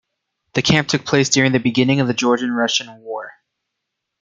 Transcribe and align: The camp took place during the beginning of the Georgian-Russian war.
The 0.53 0.63
camp 0.63 0.87
took 0.87 1.05
place 1.05 1.29
during 1.29 1.51
the 1.51 1.59
beginning 1.59 1.99
of 1.99 2.07
the 2.07 2.15
Georgian-Russian 2.15 3.01
war. 3.03 3.33